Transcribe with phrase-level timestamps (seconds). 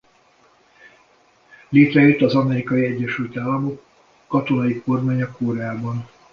[1.69, 3.85] Létrejött az Amerikai Egyesült Államok
[4.27, 6.09] Katonai Kormánya Koreában.